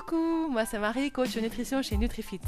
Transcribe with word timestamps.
Coucou, 0.00 0.48
moi 0.50 0.66
c'est 0.66 0.80
Marie, 0.80 1.12
coach 1.12 1.36
nutrition 1.36 1.80
chez 1.80 1.96
NutriFit. 1.96 2.40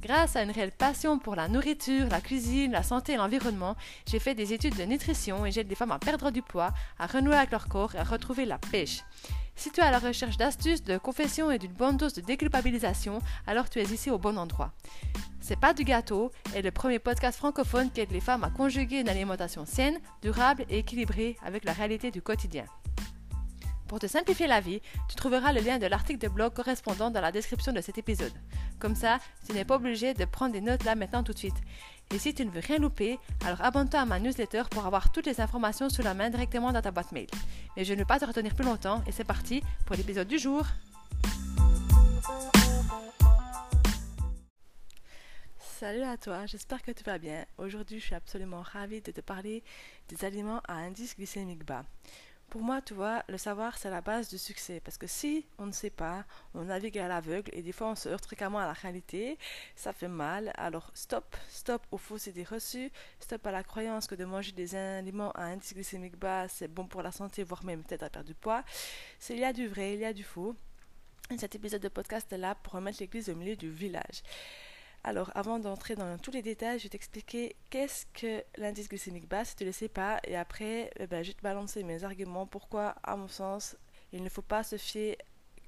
Grâce 0.00 0.36
à 0.36 0.42
une 0.42 0.50
réelle 0.50 0.72
passion 0.72 1.18
pour 1.18 1.36
la 1.36 1.46
nourriture, 1.46 2.06
la 2.08 2.22
cuisine, 2.22 2.72
la 2.72 2.82
santé 2.82 3.12
et 3.12 3.16
l'environnement, 3.16 3.76
j'ai 4.06 4.18
fait 4.18 4.34
des 4.34 4.54
études 4.54 4.76
de 4.76 4.84
nutrition 4.84 5.44
et 5.44 5.50
j'aide 5.50 5.68
des 5.68 5.74
femmes 5.74 5.92
à 5.92 5.98
perdre 5.98 6.30
du 6.30 6.40
poids, 6.40 6.72
à 6.98 7.06
renouer 7.06 7.36
avec 7.36 7.50
leur 7.50 7.68
corps 7.68 7.94
et 7.94 7.98
à 7.98 8.04
retrouver 8.04 8.46
la 8.46 8.56
pêche. 8.56 9.02
Si 9.54 9.70
tu 9.70 9.80
es 9.80 9.82
à 9.82 9.90
la 9.90 9.98
recherche 9.98 10.38
d'astuces, 10.38 10.82
de 10.82 10.96
confessions 10.96 11.50
et 11.50 11.58
d'une 11.58 11.72
bonne 11.72 11.98
dose 11.98 12.14
de 12.14 12.22
déculpabilisation, 12.22 13.18
alors 13.46 13.68
tu 13.68 13.80
es 13.80 13.84
ici 13.84 14.10
au 14.10 14.16
bon 14.16 14.38
endroit. 14.38 14.72
C'est 15.40 15.60
pas 15.60 15.74
du 15.74 15.84
gâteau 15.84 16.30
est 16.54 16.62
le 16.62 16.70
premier 16.70 17.00
podcast 17.00 17.36
francophone 17.36 17.90
qui 17.90 18.00
aide 18.00 18.12
les 18.12 18.20
femmes 18.20 18.44
à 18.44 18.50
conjuguer 18.50 19.00
une 19.00 19.10
alimentation 19.10 19.66
saine, 19.66 19.98
durable 20.22 20.64
et 20.70 20.78
équilibrée 20.78 21.36
avec 21.44 21.64
la 21.64 21.74
réalité 21.74 22.10
du 22.10 22.22
quotidien. 22.22 22.64
Pour 23.88 23.98
te 23.98 24.06
simplifier 24.06 24.46
la 24.46 24.60
vie, 24.60 24.82
tu 25.08 25.16
trouveras 25.16 25.54
le 25.54 25.62
lien 25.62 25.78
de 25.78 25.86
l'article 25.86 26.18
de 26.18 26.28
blog 26.28 26.52
correspondant 26.52 27.10
dans 27.10 27.22
la 27.22 27.32
description 27.32 27.72
de 27.72 27.80
cet 27.80 27.96
épisode. 27.96 28.32
Comme 28.78 28.94
ça, 28.94 29.18
tu 29.46 29.54
n'es 29.54 29.64
pas 29.64 29.76
obligé 29.76 30.12
de 30.12 30.26
prendre 30.26 30.52
des 30.52 30.60
notes 30.60 30.84
là 30.84 30.94
maintenant 30.94 31.22
tout 31.22 31.32
de 31.32 31.38
suite. 31.38 31.56
Et 32.12 32.18
si 32.18 32.34
tu 32.34 32.44
ne 32.44 32.50
veux 32.50 32.60
rien 32.60 32.76
louper, 32.78 33.18
alors 33.46 33.62
abonne-toi 33.62 34.00
à 34.00 34.04
ma 34.04 34.20
newsletter 34.20 34.64
pour 34.70 34.84
avoir 34.84 35.10
toutes 35.10 35.24
les 35.24 35.40
informations 35.40 35.88
sous 35.88 36.02
la 36.02 36.12
main 36.12 36.28
directement 36.28 36.70
dans 36.70 36.82
ta 36.82 36.90
boîte 36.90 37.12
mail. 37.12 37.28
Mais 37.76 37.84
je 37.84 37.94
ne 37.94 37.98
vais 37.98 38.04
pas 38.04 38.20
te 38.20 38.26
retenir 38.26 38.54
plus 38.54 38.64
longtemps 38.64 39.02
et 39.06 39.12
c'est 39.12 39.24
parti 39.24 39.62
pour 39.86 39.96
l'épisode 39.96 40.28
du 40.28 40.38
jour. 40.38 40.66
Salut 45.58 46.02
à 46.02 46.18
toi, 46.18 46.44
j'espère 46.44 46.82
que 46.82 46.90
tu 46.90 47.04
vas 47.04 47.18
bien. 47.18 47.46
Aujourd'hui, 47.56 48.00
je 48.00 48.04
suis 48.04 48.14
absolument 48.14 48.62
ravie 48.62 49.00
de 49.00 49.12
te 49.12 49.20
parler 49.22 49.62
des 50.08 50.26
aliments 50.26 50.60
à 50.68 50.74
indice 50.74 51.16
glycémique 51.16 51.64
bas. 51.64 51.84
Pour 52.50 52.62
moi, 52.62 52.80
tu 52.80 52.94
vois, 52.94 53.22
le 53.28 53.36
savoir, 53.36 53.76
c'est 53.76 53.90
la 53.90 54.00
base 54.00 54.30
du 54.30 54.38
succès. 54.38 54.80
Parce 54.80 54.96
que 54.96 55.06
si 55.06 55.46
on 55.58 55.66
ne 55.66 55.72
sait 55.72 55.90
pas, 55.90 56.24
on 56.54 56.64
navigue 56.64 56.98
à 56.98 57.06
l'aveugle 57.06 57.50
et 57.52 57.60
des 57.60 57.72
fois 57.72 57.88
on 57.90 57.94
se 57.94 58.08
heurte 58.08 58.24
fréquemment 58.24 58.58
à 58.58 58.66
la 58.66 58.72
réalité, 58.72 59.38
ça 59.76 59.92
fait 59.92 60.08
mal. 60.08 60.52
Alors 60.56 60.90
stop, 60.94 61.36
stop 61.48 61.82
aux 61.90 61.98
fausses 61.98 62.26
idées 62.26 62.44
reçues, 62.44 62.90
stop 63.20 63.46
à 63.46 63.52
la 63.52 63.62
croyance 63.62 64.06
que 64.06 64.14
de 64.14 64.24
manger 64.24 64.52
des 64.52 64.74
aliments 64.74 65.32
à 65.32 65.42
indice 65.44 65.74
glycémique 65.74 66.16
bas, 66.16 66.48
c'est 66.48 66.68
bon 66.68 66.86
pour 66.86 67.02
la 67.02 67.12
santé, 67.12 67.44
voire 67.44 67.64
même 67.64 67.82
peut-être 67.82 68.04
à 68.04 68.08
perdre 68.08 68.28
du 68.28 68.34
poids. 68.34 68.64
Il 69.28 69.38
y 69.38 69.44
a 69.44 69.52
du 69.52 69.68
vrai, 69.68 69.94
il 69.94 70.00
y 70.00 70.06
a 70.06 70.14
du 70.14 70.24
faux. 70.24 70.56
Et 71.30 71.36
cet 71.36 71.54
épisode 71.54 71.82
de 71.82 71.88
podcast 71.88 72.32
est 72.32 72.38
là 72.38 72.54
pour 72.54 72.72
remettre 72.72 73.00
l'église 73.00 73.28
au 73.28 73.34
milieu 73.34 73.56
du 73.56 73.68
village. 73.68 74.22
Alors, 75.04 75.30
avant 75.34 75.58
d'entrer 75.58 75.94
dans 75.94 76.18
tous 76.18 76.30
les 76.32 76.42
détails, 76.42 76.78
je 76.78 76.84
vais 76.84 76.88
t'expliquer 76.90 77.56
qu'est-ce 77.70 78.06
que 78.12 78.42
l'indice 78.56 78.88
glycémique 78.88 79.28
bas 79.28 79.44
si 79.44 79.56
tu 79.56 79.64
ne 79.64 79.68
le 79.68 79.72
sais 79.72 79.88
pas. 79.88 80.20
Et 80.24 80.36
après, 80.36 80.90
eh 80.98 81.06
ben, 81.06 81.22
je 81.22 81.28
vais 81.28 81.34
te 81.34 81.42
balancer 81.42 81.82
mes 81.82 82.04
arguments 82.04 82.46
pourquoi, 82.46 82.94
à 83.02 83.16
mon 83.16 83.28
sens, 83.28 83.76
il 84.12 84.22
ne 84.22 84.28
faut 84.28 84.42
pas 84.42 84.62
se 84.62 84.76
fier 84.76 85.16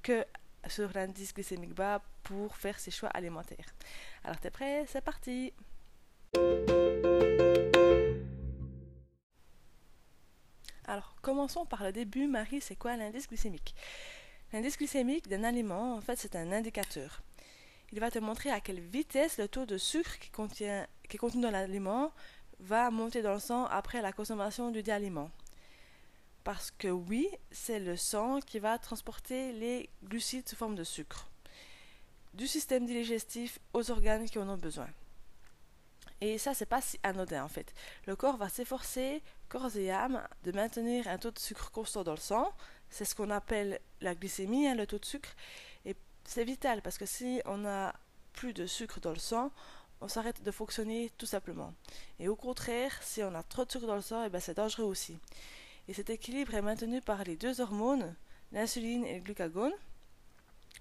que 0.03 0.25
sur 0.67 0.91
l'indice 0.93 1.33
glycémique 1.33 1.73
bas 1.73 2.01
pour 2.23 2.55
faire 2.55 2.79
ses 2.79 2.91
choix 2.91 3.09
alimentaires. 3.09 3.73
Alors, 4.23 4.39
t'es 4.39 4.51
prêt? 4.51 4.85
C'est 4.87 5.01
parti 5.01 5.53
Alors, 10.85 11.15
commençons 11.21 11.65
par 11.65 11.83
le 11.83 11.91
début. 11.93 12.27
Marie, 12.27 12.61
c'est 12.61 12.75
quoi 12.75 12.97
l'indice 12.97 13.27
glycémique? 13.27 13.75
L'indice 14.51 14.77
glycémique 14.77 15.29
d'un 15.29 15.45
aliment, 15.45 15.95
en 15.95 16.01
fait, 16.01 16.17
c'est 16.17 16.35
un 16.35 16.51
indicateur 16.51 17.21
il 17.91 17.99
va 17.99 18.11
te 18.11 18.19
montrer 18.19 18.51
à 18.51 18.61
quelle 18.61 18.79
vitesse 18.79 19.37
le 19.37 19.47
taux 19.47 19.65
de 19.65 19.77
sucre 19.77 20.17
qui, 20.19 20.29
contient, 20.29 20.87
est 21.09 21.17
contenu 21.17 21.41
dans 21.41 21.51
l'aliment 21.51 22.11
va 22.59 22.91
monter 22.91 23.21
dans 23.21 23.33
le 23.33 23.39
sang 23.39 23.65
après 23.65 24.01
la 24.01 24.13
consommation 24.13 24.71
du 24.71 24.83
dit 24.83 24.91
aliment. 24.91 25.31
Parce 26.43 26.71
que 26.71 26.87
oui, 26.87 27.27
c'est 27.51 27.79
le 27.79 27.97
sang 27.97 28.39
qui 28.39 28.59
va 28.59 28.77
transporter 28.77 29.51
les 29.53 29.89
glucides 30.03 30.47
sous 30.47 30.55
forme 30.55 30.75
de 30.75 30.83
sucre, 30.83 31.29
du 32.33 32.47
système 32.47 32.85
digestif 32.85 33.59
aux 33.73 33.91
organes 33.91 34.29
qui 34.29 34.39
en 34.39 34.47
ont 34.47 34.57
besoin. 34.57 34.87
Et 36.21 36.37
ça, 36.37 36.53
c'est 36.53 36.67
pas 36.67 36.81
si 36.81 36.99
anodin 37.01 37.43
en 37.43 37.47
fait. 37.47 37.73
Le 38.05 38.15
corps 38.15 38.37
va 38.37 38.47
s'efforcer, 38.47 39.23
corps 39.49 39.75
et 39.75 39.91
âme, 39.91 40.23
de 40.43 40.51
maintenir 40.51 41.07
un 41.07 41.17
taux 41.17 41.31
de 41.31 41.39
sucre 41.39 41.71
constant 41.71 42.03
dans 42.03 42.11
le 42.11 42.17
sang. 42.17 42.53
C'est 42.89 43.05
ce 43.05 43.15
qu'on 43.15 43.31
appelle 43.31 43.79
la 44.01 44.13
glycémie, 44.13 44.67
hein, 44.67 44.75
le 44.75 44.85
taux 44.85 44.99
de 44.99 45.05
sucre 45.05 45.35
c'est 46.23 46.43
vital 46.43 46.81
parce 46.81 46.97
que 46.97 47.05
si 47.05 47.41
on 47.45 47.65
a 47.65 47.93
plus 48.33 48.53
de 48.53 48.65
sucre 48.65 48.99
dans 48.99 49.11
le 49.11 49.19
sang, 49.19 49.51
on 50.01 50.07
s'arrête 50.07 50.41
de 50.43 50.51
fonctionner 50.51 51.11
tout 51.17 51.25
simplement. 51.25 51.73
Et 52.19 52.27
au 52.27 52.35
contraire, 52.35 52.97
si 53.03 53.21
on 53.23 53.35
a 53.35 53.43
trop 53.43 53.65
de 53.65 53.71
sucre 53.71 53.85
dans 53.85 53.95
le 53.95 54.01
sang, 54.01 54.23
eh 54.25 54.29
ben 54.29 54.39
c'est 54.39 54.57
dangereux 54.57 54.85
aussi. 54.85 55.17
Et 55.87 55.93
cet 55.93 56.09
équilibre 56.09 56.55
est 56.55 56.61
maintenu 56.61 57.01
par 57.01 57.23
les 57.23 57.35
deux 57.35 57.61
hormones, 57.61 58.15
l'insuline 58.51 59.05
et 59.05 59.15
le 59.15 59.21
glucagone. 59.21 59.73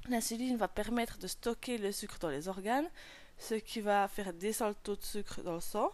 L'insuline 0.08 0.56
va 0.56 0.68
permettre 0.68 1.18
de 1.18 1.26
stocker 1.26 1.76
le 1.76 1.92
sucre 1.92 2.18
dans 2.18 2.30
les 2.30 2.48
organes, 2.48 2.88
ce 3.38 3.54
qui 3.54 3.80
va 3.80 4.08
faire 4.08 4.32
descendre 4.32 4.70
le 4.70 4.82
taux 4.82 4.96
de 4.96 5.02
sucre 5.02 5.42
dans 5.42 5.54
le 5.54 5.60
sang. 5.60 5.92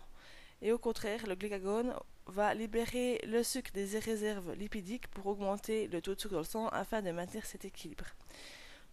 Et 0.62 0.72
au 0.72 0.78
contraire, 0.78 1.26
le 1.26 1.34
glucagone 1.34 1.94
va 2.26 2.54
libérer 2.54 3.20
le 3.26 3.42
sucre 3.42 3.72
des 3.72 3.98
réserves 3.98 4.52
lipidiques 4.54 5.08
pour 5.08 5.26
augmenter 5.26 5.88
le 5.88 6.00
taux 6.00 6.14
de 6.14 6.20
sucre 6.20 6.34
dans 6.34 6.40
le 6.40 6.44
sang 6.44 6.68
afin 6.68 7.02
de 7.02 7.10
maintenir 7.10 7.44
cet 7.46 7.64
équilibre. 7.64 8.06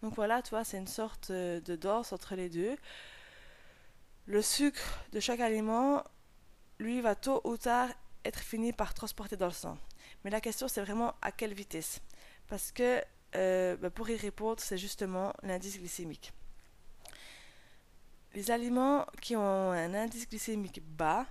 Donc 0.04 0.16
voilà, 0.16 0.42
tu 0.42 0.50
vois, 0.50 0.66
c'est 0.66 0.78
une 0.78 0.86
sorte 0.86 1.30
euh, 1.30 1.62
de 1.62 1.78
danse 1.78 2.12
entre 2.12 2.36
les 2.36 2.50
deux. 2.50 2.76
Le 4.26 4.42
sucre 4.42 5.00
de 5.14 5.22
chaque 5.22 5.40
aliment, 5.40 6.04
lui, 6.78 7.00
va 7.00 7.16
tôt 7.16 7.40
ou 7.46 7.56
tard 7.56 7.88
être 8.26 8.40
fini 8.40 8.74
par 8.74 8.94
transporter 8.94 9.38
dans 9.38 9.48
le 9.48 9.54
sang. 9.54 9.78
Mais 10.24 10.30
la 10.30 10.42
question, 10.42 10.68
c'est 10.68 10.82
vraiment 10.82 11.14
à 11.22 11.32
quelle 11.32 11.54
vitesse? 11.54 12.02
Parce 12.50 12.74
que 12.74 13.02
euh, 13.38 13.78
bah, 13.78 13.90
pour 13.90 14.10
y 14.10 14.18
répondre, 14.18 14.60
c'est 14.60 14.78
justement 14.78 15.32
l'indice 15.42 15.80
glycémique. 15.80 16.34
Les 18.34 18.52
aliments 18.52 19.06
qui 19.22 19.38
ont 19.38 19.72
un 19.72 19.94
indice 19.94 20.28
glycémique 20.28 20.82
bas 20.84 21.26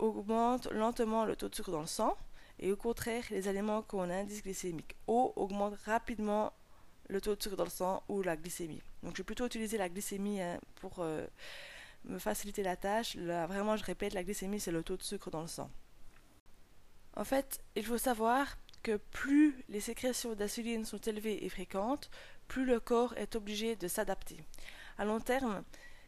augmentent 0.00 0.66
lentement 0.72 1.24
le 1.24 1.36
taux 1.36 1.48
de 1.48 1.54
sucre 1.54 1.70
dans 1.70 1.80
le 1.80 1.86
sang, 1.86 2.16
et 2.58 2.72
au 2.72 2.76
contraire, 2.76 3.22
les 3.30 3.46
aliments 3.46 3.82
qui 3.82 3.94
ont 3.94 4.02
un 4.02 4.10
indice 4.10 4.42
glycémique 4.42 4.96
haut 5.06 5.32
augmentent 5.36 5.78
rapidement 5.84 6.52
le 7.10 7.20
taux 7.20 7.34
de 7.34 7.42
sucre 7.42 7.56
dans 7.56 7.64
le 7.64 7.70
sang 7.70 8.02
ou 8.08 8.22
la 8.22 8.36
glycémie. 8.36 8.82
Donc 9.02 9.12
je 9.12 9.18
vais 9.18 9.24
plutôt 9.24 9.46
utiliser 9.46 9.76
la 9.76 9.88
glycémie 9.88 10.40
hein, 10.40 10.58
pour 10.76 11.00
euh, 11.00 11.26
me 12.04 12.18
faciliter 12.18 12.62
la 12.62 12.76
tâche. 12.76 13.16
Vraiment, 13.16 13.76
je 13.76 13.84
répète, 13.84 14.14
la 14.14 14.24
glycémie, 14.24 14.60
c'est 14.60 14.70
le 14.70 14.82
taux 14.82 14.96
de 14.96 15.02
sucre 15.02 15.30
dans 15.30 15.42
le 15.42 15.48
sang. 15.48 15.70
En 17.16 17.24
fait, 17.24 17.60
il 17.74 17.84
faut 17.84 17.98
savoir 17.98 18.56
que 18.82 18.96
plus 18.96 19.62
les 19.68 19.80
sécrétions 19.80 20.34
d'insuline 20.34 20.84
sont 20.84 20.98
élevées 20.98 21.44
et 21.44 21.48
fréquentes, 21.48 22.10
plus 22.48 22.64
le 22.64 22.80
corps 22.80 23.14
est 23.16 23.36
obligé 23.36 23.76
de 23.76 23.88
s'adapter. 23.88 24.38
À 24.96 25.04
long 25.04 25.20
terme, 25.20 25.64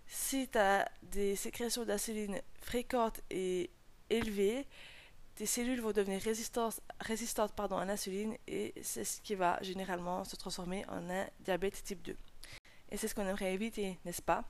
si 0.07 0.49
tu 0.49 0.59
as 0.59 0.91
des 1.03 1.37
sécrétions 1.37 1.85
d'insuline 1.85 2.41
fréquentes 2.61 3.21
et 3.31 3.71
élevées, 4.11 4.67
tes 5.43 5.47
cellules 5.47 5.81
vont 5.81 5.91
devenir 5.91 6.21
résistantes, 6.21 6.81
à 7.01 7.85
l'insuline 7.85 8.37
et 8.47 8.73
c'est 8.81 9.03
ce 9.03 9.21
qui 9.21 9.35
va 9.35 9.59
généralement 9.61 10.23
se 10.23 10.37
transformer 10.37 10.85
en 10.87 11.11
un 11.11 11.27
diabète 11.41 11.83
type 11.83 12.01
2. 12.03 12.17
Et 12.93 12.97
c'est 12.97 13.09
ce 13.09 13.15
qu'on 13.17 13.27
aimerait 13.27 13.53
éviter, 13.53 13.99
n'est-ce 14.05 14.23
pas? 14.23 14.45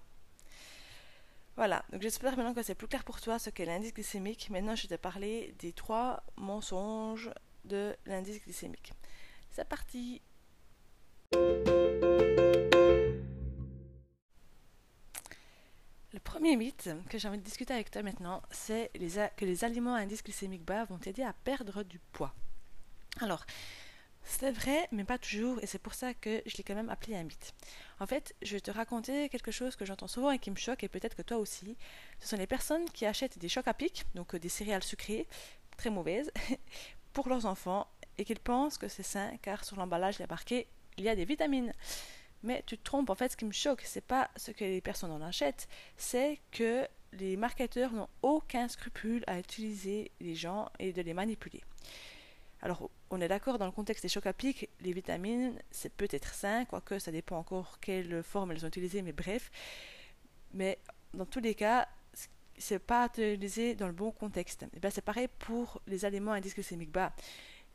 Voilà, 1.57 1.83
donc 1.91 2.03
j'espère 2.03 2.37
maintenant 2.37 2.53
que 2.53 2.63
c'est 2.63 2.75
plus 2.75 2.89
clair 2.89 3.05
pour 3.05 3.23
toi 3.23 3.39
ce 3.39 3.49
qu'est 3.49 3.65
l'indice 3.65 3.95
glycémique. 3.95 4.51
Maintenant, 4.51 4.77
je 4.77 4.87
vais 4.87 4.99
te 4.99 5.01
parler 5.01 5.55
des 5.61 5.73
trois 5.73 6.23
mensonges 6.37 7.31
de 7.65 7.97
l'indice 8.05 8.45
glycémique. 8.45 8.93
C'est 9.51 9.67
parti 9.67 10.21
premier 16.21 16.57
mythe 16.57 16.91
que 17.09 17.19
j'ai 17.19 17.29
envie 17.29 17.39
de 17.39 17.45
discuter 17.45 17.75
avec 17.75 17.91
toi 17.91 18.03
maintenant, 18.03 18.43
c'est 18.51 18.91
que 19.37 19.45
les 19.45 19.65
aliments 19.65 19.95
à 19.95 20.01
indice 20.01 20.23
glycémique 20.23 20.65
bas 20.65 20.85
vont 20.85 20.99
t'aider 20.99 21.23
à 21.23 21.33
perdre 21.33 21.83
du 21.83 21.99
poids. 22.13 22.35
Alors, 23.21 23.45
c'est 24.25 24.53
vrai, 24.53 24.89
mais 24.93 25.05
pas 25.05 25.19
toujours, 25.19 25.59
et 25.63 25.67
c'est 25.67 25.79
pour 25.79 25.95
ça 25.95 26.15
que 26.15 26.43
je 26.47 26.57
l'ai 26.57 26.63
quand 26.63 26.75
même 26.75 26.89
appelé 26.91 27.17
un 27.17 27.25
mythe. 27.25 27.55
En 27.99 28.07
fait, 28.07 28.35
je 28.43 28.55
vais 28.55 28.61
te 28.61 28.71
raconter 28.71 29.29
quelque 29.29 29.51
chose 29.51 29.77
que 29.77 29.85
j'entends 29.85 30.07
souvent 30.07 30.31
et 30.31 30.39
qui 30.39 30.51
me 30.51 30.57
choque, 30.57 30.85
et 30.85 30.89
peut-être 30.89 31.17
que 31.17 31.23
toi 31.23 31.39
aussi. 31.39 31.77
Ce 32.21 32.29
sont 32.29 32.37
les 32.37 32.47
personnes 32.47 32.85
qui 32.91 33.05
achètent 33.05 33.39
des 33.39 33.49
chocs 33.49 33.69
à 33.69 33.75
pic, 33.75 34.05
donc 34.15 34.35
euh, 34.35 34.39
des 34.39 34.49
céréales 34.49 34.85
sucrées, 34.85 35.27
très 35.77 35.91
mauvaises, 35.91 36.31
pour 37.13 37.29
leurs 37.29 37.47
enfants, 37.47 37.89
et 38.19 38.25
qu'ils 38.25 38.41
pensent 38.41 38.79
que 38.79 38.89
c'est 38.89 39.03
sain, 39.03 39.37
car 39.43 39.65
sur 39.65 39.77
l'emballage, 39.77 40.17
il 40.19 40.25
y 40.25 40.29
marqué 40.29 40.69
il 40.99 41.05
y 41.05 41.09
a 41.09 41.17
des 41.17 41.25
vitamines. 41.25 41.73
Mais 42.43 42.63
tu 42.67 42.77
te 42.77 42.83
trompes, 42.83 43.11
en 43.11 43.15
fait, 43.15 43.33
ce 43.33 43.37
qui 43.37 43.45
me 43.45 43.53
choque, 43.53 43.83
c'est 43.83 44.05
pas 44.05 44.31
ce 44.37 44.51
que 44.51 44.65
les 44.65 44.81
personnes 44.81 45.13
en 45.13 45.21
achètent, 45.21 45.69
c'est 45.97 46.41
que 46.51 46.87
les 47.13 47.37
marketeurs 47.37 47.93
n'ont 47.93 48.09
aucun 48.23 48.69
scrupule 48.69 49.23
à 49.27 49.39
utiliser 49.39 50.11
les 50.21 50.35
gens 50.35 50.71
et 50.79 50.93
de 50.93 51.03
les 51.03 51.15
manipuler. 51.15 51.63
Alors, 52.63 52.91
on 53.11 53.21
est 53.21 53.29
d'accord 53.29 53.59
dans 53.59 53.67
le 53.67 53.73
contexte 53.73 54.03
des 54.05 54.09
chocs 54.09 54.27
à 54.27 54.33
pic, 54.33 54.69
les 54.81 54.93
vitamines, 54.93 55.59
c'est 55.71 55.93
peut-être 55.93 56.33
sain, 56.33 56.65
quoique 56.65 56.99
ça 56.99 57.11
dépend 57.11 57.37
encore 57.37 57.79
quelle 57.81 58.23
forme 58.23 58.53
elles 58.53 58.65
ont 58.65 58.69
utilisées, 58.69 59.03
mais 59.03 59.13
bref. 59.13 59.51
Mais 60.55 60.79
dans 61.13 61.27
tous 61.27 61.41
les 61.41 61.55
cas, 61.55 61.89
c'est 62.57 62.79
pas 62.79 63.07
utilisé 63.07 63.75
dans 63.75 63.89
le 63.89 63.93
bon 63.93 64.13
contexte. 64.13 64.65
Et 64.75 64.81
ben, 64.81 64.91
c'est 64.91 65.03
pareil 65.03 65.29
pour 65.41 65.83
les 65.89 66.05
aliments 66.05 66.33
à 66.33 66.37
indice 66.37 66.55
glycémique 66.55 66.93
bas. 66.93 67.13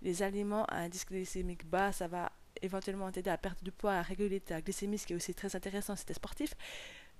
Les 0.01 0.23
aliments 0.23 0.65
à 0.65 0.77
indice 0.77 1.05
glycémique 1.05 1.65
bas, 1.65 1.91
ça 1.91 2.07
va 2.07 2.31
éventuellement 2.61 3.11
t'aider 3.11 3.29
à 3.29 3.37
perdre 3.37 3.61
du 3.63 3.71
poids, 3.71 3.93
à 3.93 4.01
réguler 4.01 4.39
ta 4.39 4.61
glycémie, 4.61 4.97
ce 4.97 5.07
qui 5.07 5.13
est 5.13 5.15
aussi 5.15 5.33
très 5.33 5.55
intéressant 5.55 5.95
si 5.95 6.05
tu 6.05 6.11
es 6.11 6.15
sportif, 6.15 6.53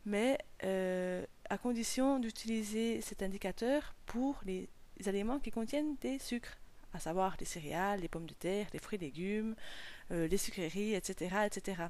mais 0.06 0.38
euh, 0.64 1.26
à 1.50 1.58
condition 1.58 2.20
d'utiliser 2.20 3.02
cet 3.02 3.22
indicateur 3.22 3.96
pour 4.06 4.40
les 4.46 4.70
aliments 5.06 5.40
qui 5.40 5.52
contiennent 5.52 5.96
des 5.98 6.20
sucres, 6.20 6.58
à 6.94 7.00
savoir 7.00 7.36
les 7.40 7.46
céréales, 7.46 8.00
les 8.00 8.08
pommes 8.08 8.26
de 8.26 8.34
terre, 8.34 8.68
les 8.74 8.80
fruits 8.80 8.98
et 8.98 9.02
légumes, 9.02 9.56
euh, 10.12 10.28
les 10.28 10.38
sucreries, 10.38 10.96
etc., 10.96 11.36
etc. 11.46 11.84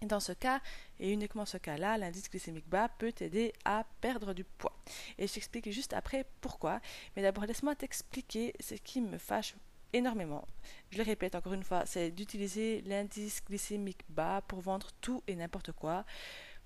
Et 0.00 0.06
dans 0.06 0.20
ce 0.20 0.32
cas, 0.32 0.60
et 1.00 1.12
uniquement 1.12 1.44
ce 1.44 1.56
cas-là, 1.56 1.98
l'indice 1.98 2.28
glycémique 2.30 2.68
bas 2.68 2.88
peut 2.88 3.12
t'aider 3.12 3.52
à 3.64 3.84
perdre 4.00 4.34
du 4.34 4.44
poids. 4.44 4.76
Et 5.18 5.26
je 5.26 5.32
t'explique 5.32 5.70
juste 5.70 5.92
après 5.92 6.26
pourquoi. 6.40 6.80
Mais 7.16 7.22
d'abord, 7.22 7.46
laisse-moi 7.46 7.74
t'expliquer 7.74 8.54
ce 8.60 8.74
qui 8.74 9.00
me 9.00 9.18
fâche 9.18 9.54
énormément. 9.94 10.46
Je 10.90 10.98
le 10.98 11.04
répète 11.04 11.34
encore 11.34 11.54
une 11.54 11.62
fois, 11.62 11.86
c'est 11.86 12.10
d'utiliser 12.10 12.82
l'indice 12.82 13.42
glycémique 13.44 14.02
bas 14.08 14.42
pour 14.46 14.60
vendre 14.60 14.88
tout 15.00 15.22
et 15.26 15.34
n'importe 15.36 15.72
quoi, 15.72 16.04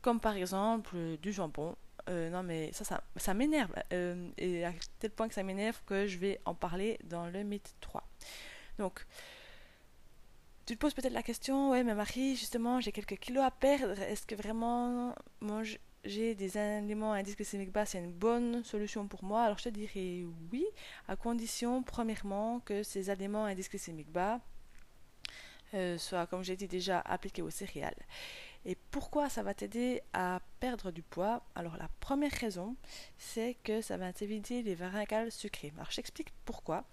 comme 0.02 0.19
par 0.19 0.34
exemple 0.34 0.90
euh, 0.96 1.16
du 1.19 1.32
jambon. 1.32 1.76
Euh, 2.08 2.30
non 2.30 2.42
mais 2.42 2.70
ça, 2.72 3.02
ça, 3.16 3.34
m'énerve, 3.34 3.70
euh, 3.92 4.30
et 4.38 4.64
à 4.64 4.72
tel 4.98 5.10
point 5.10 5.28
que 5.28 5.34
ça 5.34 5.42
m'énerve 5.42 5.78
que 5.84 6.06
je 6.06 6.16
vais 6.16 6.40
en 6.46 6.54
parler 6.54 6.98
dans 7.04 7.26
le 7.26 7.42
mythe 7.42 7.75
3. 7.80 8.02
Donc, 8.78 9.04
tu 10.64 10.75
te 10.75 10.80
poses 10.80 10.94
peut-être 10.94 11.12
la 11.12 11.22
question, 11.22 11.70
ouais 11.70 11.84
mais 11.84 11.94
Marie, 11.94 12.34
justement, 12.34 12.80
j'ai 12.80 12.92
quelques 12.92 13.19
kilos 13.19 13.44
à 13.44 13.50
perdre, 13.50 14.00
est-ce 14.00 14.26
que 14.26 14.34
vraiment 14.34 15.14
manger 15.40 15.78
j'ai 16.08 16.34
des 16.34 16.56
indice 17.12 17.37
glycémique 17.37 17.70
bas, 17.70 17.84
c'est 17.84 17.99
une 17.99 18.12
bonne 18.12 18.64
solution 18.64 19.06
pour 19.06 19.22
moi. 19.22 19.43
Alors 19.43 19.58
je 19.58 19.64
te 19.64 19.69
dirais 19.69 20.25
oui, 20.50 20.66
à 21.06 21.16
condition, 21.16 21.82
premièrement, 21.82 22.60
que 22.60 22.82
ces 22.82 23.10
aliments 23.10 23.46
glycémique 23.69 24.10
bas 24.10 24.40
euh, 25.75 25.99
soient, 25.99 26.26
comme 26.26 26.43
j'ai 26.43 26.56
dit 26.56 26.66
déjà, 26.66 27.00
appliqués 27.00 27.43
aux 27.43 27.50
céréales. 27.50 28.06
Et 28.64 28.76
pourquoi 28.90 29.28
ça 29.28 29.43
va 29.43 29.55
t'aider 29.55 30.02
à 30.12 30.40
perdre 30.60 30.90
du 30.90 31.02
poids? 31.02 31.43
Alors 31.55 31.76
la 31.76 31.88
première 32.00 32.32
raison, 32.32 32.75
c'est 33.19 33.56
que 33.62 33.81
ça 33.82 33.96
va 33.96 34.12
t'éviter 34.12 34.62
les 34.62 34.75
varincales 34.75 35.31
sucrées. 35.31 35.72
Alors 35.76 35.90
je 35.90 35.96
t'explique 35.96 36.32
pourquoi. 36.44 36.84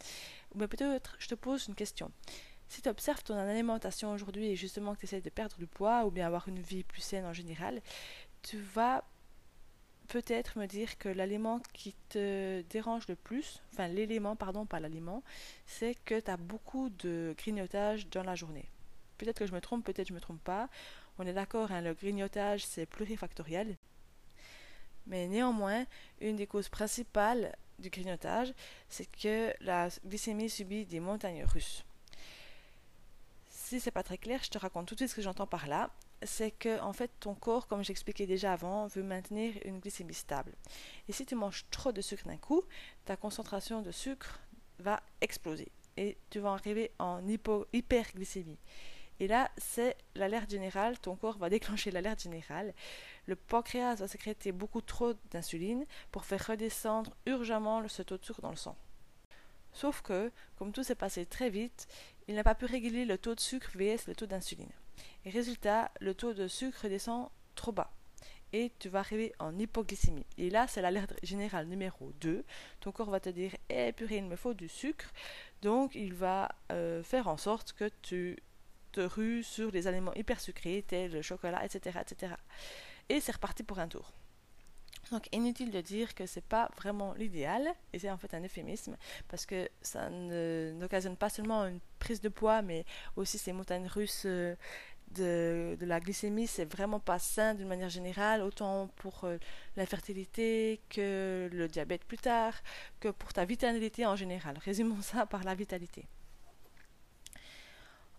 Mais 0.56 0.68
peut-être 0.68 1.15
je 1.19 1.27
te 1.27 1.35
pose 1.35 1.68
une 1.68 1.75
question. 1.75 2.11
Si 2.68 2.81
tu 2.81 2.89
observes 2.89 3.23
ton 3.23 3.35
alimentation 3.35 4.11
aujourd'hui 4.11 4.47
et 4.47 4.56
justement 4.56 4.95
que 4.95 5.00
tu 5.00 5.06
essaies 5.06 5.21
de 5.21 5.29
perdre 5.29 5.56
du 5.57 5.68
poids 5.68 6.06
ou 6.06 6.11
bien 6.11 6.25
avoir 6.25 6.47
une 6.47 6.59
vie 6.59 6.83
plus 6.83 7.01
saine 7.01 7.25
en 7.25 7.33
général, 7.33 7.81
tu 8.45 8.59
vas 8.59 9.03
peut-être 10.07 10.59
me 10.59 10.68
dire 10.68 10.97
que 11.00 11.09
l'aliment 11.09 11.59
qui 11.74 11.95
te 12.09 12.62
dérange 12.69 13.07
le 13.07 13.15
plus, 13.15 13.62
enfin 13.74 13.88
l'élément, 13.88 14.36
pardon, 14.36 14.65
pas 14.65 14.80
l'aliment, 14.80 15.24
c'est 15.65 15.95
que 16.06 16.19
tu 16.19 16.30
as 16.30 16.38
beaucoup 16.38 16.89
de 16.89 17.33
grignotage 17.38 18.07
dans 18.09 18.24
la 18.24 18.36
journée. 18.36 18.69
Peut-être 19.18 19.39
que 19.39 19.47
je 19.47 19.53
me 19.53 19.62
trompe, 19.62 19.83
peut-être 19.83 20.07
que 20.07 20.09
je 20.09 20.13
me 20.13 20.19
trompe 20.19 20.44
pas. 20.44 20.69
On 21.18 21.25
est 21.25 21.33
d'accord, 21.33 21.71
hein, 21.71 21.81
le 21.81 21.94
grignotage 21.94 22.63
c'est 22.65 22.86
plurifactoriel. 22.86 23.75
Mais 25.07 25.27
néanmoins, 25.27 25.86
une 26.21 26.36
des 26.36 26.47
causes 26.47 26.69
principales 26.69 27.56
du 27.80 27.89
grignotage, 27.89 28.53
c'est 28.89 29.09
que 29.12 29.53
la 29.62 29.89
glycémie 30.06 30.50
subit 30.50 30.86
des 30.86 31.00
montagnes 31.00 31.45
russes. 31.45 31.83
Si 33.50 33.80
c'est 33.80 33.92
pas 33.92 34.03
très 34.03 34.18
clair, 34.19 34.42
je 34.44 34.50
te 34.50 34.57
raconte 34.59 34.88
tout 34.88 34.94
de 34.94 35.00
suite 35.00 35.09
ce 35.09 35.15
que 35.15 35.21
j'entends 35.24 35.47
par 35.47 35.68
là 35.68 35.89
c'est 36.23 36.51
que 36.51 36.79
en 36.81 36.94
fait 36.94 37.12
ton 37.19 37.35
corps, 37.35 37.67
comme 37.67 37.83
j'expliquais 37.83 38.25
déjà 38.25 38.53
avant, 38.53 38.88
veut 38.88 39.03
maintenir 39.03 39.53
une 39.65 39.79
glycémie 39.79 40.13
stable. 40.13 40.53
Et 41.07 41.12
si 41.12 41.25
tu 41.25 41.35
manges 41.35 41.65
trop 41.71 41.91
de 41.91 42.01
sucre 42.01 42.27
d'un 42.27 42.38
coup, 42.38 42.63
ta 43.06 43.15
concentration 43.15 43.81
de 43.81 43.91
sucre 43.91 44.39
va 44.79 45.01
exploser 45.21 45.71
et 45.97 46.17
tu 46.29 46.39
vas 46.39 46.51
arriver 46.51 46.91
en 47.00 47.21
hyperglycémie. 47.27 48.59
Et 49.19 49.27
là, 49.27 49.50
c'est 49.57 49.95
l'alerte 50.15 50.50
générale, 50.50 51.00
ton 51.00 51.15
corps 51.15 51.38
va 51.38 51.50
déclencher 51.50 51.89
l'alerte 51.89 52.21
générale. 52.21 52.73
Le 53.27 53.38
pancréas 53.38 53.95
va 53.95 54.07
sécréter 54.07 54.51
beaucoup 54.51 54.81
trop 54.81 55.13
d'insuline 55.31 55.85
pour 56.11 56.25
faire 56.25 56.45
redescendre 56.47 57.15
urgemment 57.25 57.88
ce 57.88 58.01
taux 58.01 58.18
de 58.18 58.25
sucre 58.25 58.41
dans 58.41 58.50
le 58.50 58.57
sang. 58.57 58.75
Sauf 59.71 60.01
que, 60.01 60.31
comme 60.57 60.71
tout 60.71 60.83
s'est 60.83 60.95
passé 60.95 61.25
très 61.25 61.50
vite, 61.50 61.88
il 62.27 62.35
n'a 62.35 62.44
pas 62.44 62.56
pu 62.56 62.65
réguler 62.65 63.06
le 63.06 63.18
taux 63.18 63.35
de 63.35 63.39
sucre 63.39 63.71
vs 63.75 64.07
le 64.07 64.15
taux 64.15 64.25
d'insuline. 64.25 64.71
Et 65.25 65.30
résultat, 65.30 65.92
le 66.00 66.13
taux 66.13 66.33
de 66.33 66.47
sucre 66.47 66.88
descend 66.88 67.30
trop 67.56 67.71
bas. 67.71 67.92
Et 68.53 68.71
tu 68.80 68.89
vas 68.89 69.00
arriver 69.00 69.33
en 69.39 69.57
hypoglycémie. 69.57 70.25
Et 70.38 70.50
là, 70.50 70.68
c'est 70.68 70.81
l'alerte 70.81 71.13
générale 71.24 71.68
numéro 71.68 72.12
2. 72.21 72.44
Ton 72.80 72.92
corps 72.92 73.09
va 73.09 73.19
te 73.19 73.30
dire 73.30 73.51
Eh 73.69 73.92
purée, 73.92 74.18
il 74.18 74.25
me 74.25 74.36
faut 74.36 74.53
du 74.53 74.69
sucre. 74.69 75.12
Donc, 75.62 75.95
il 75.95 76.13
va 76.13 76.50
euh, 76.71 77.03
faire 77.03 77.27
en 77.27 77.38
sorte 77.38 77.74
que 77.74 77.89
tu 78.01 78.38
te 78.92 79.01
rues 79.01 79.44
sur 79.44 79.71
les 79.71 79.88
aliments 79.88 80.13
hyper 80.13 80.39
sucrés, 80.39 80.86
tels 80.88 81.12
le 81.12 81.21
chocolat, 81.21 81.65
etc. 81.65 82.00
etc. 82.01 82.33
Et 83.09 83.19
c'est 83.19 83.33
reparti 83.33 83.63
pour 83.63 83.80
un 83.80 83.88
tour. 83.88 84.13
Donc 85.12 85.27
inutile 85.31 85.71
de 85.71 85.81
dire 85.81 86.15
que 86.15 86.25
c'est 86.25 86.44
pas 86.44 86.69
vraiment 86.77 87.13
l'idéal, 87.13 87.68
et 87.94 88.00
c'est 88.00 88.09
en 88.09 88.18
fait 88.18 88.33
un 88.33 88.44
euphémisme, 88.44 88.97
parce 89.27 89.45
que 89.45 89.69
ça 89.81 90.09
n'occasionne 90.09 91.15
pas 91.15 91.30
seulement 91.30 91.65
une 91.65 91.80
prise 92.00 92.21
de 92.21 92.30
poids, 92.30 92.62
mais 92.62 92.86
aussi 93.15 93.38
ces 93.38 93.53
montagnes 93.53 93.88
russes 93.88 94.24
euh, 94.25 94.56
de, 95.12 95.77
la 95.81 96.00
glycémie, 96.00 96.47
c'est 96.47 96.65
vraiment 96.65 97.00
pas 97.00 97.19
sain 97.19 97.53
d'une 97.53 97.68
manière 97.68 97.89
générale, 97.89 98.42
autant 98.42 98.88
pour 98.95 99.24
euh, 99.24 99.38
la 99.75 99.86
fertilité 99.86 100.81
que 100.89 101.50
le 101.51 101.68
diabète 101.68 102.03
plus 102.03 102.18
tard, 102.18 102.53
que 103.00 103.09
pour 103.09 103.31
ta 103.31 103.45
vitalité 103.45 104.06
en 104.06 104.15
général. 104.15 104.57
Résumons 104.57 105.01
ça 105.01 105.25
par 105.25 105.44
la 105.44 105.56
vitalité. 105.56 106.07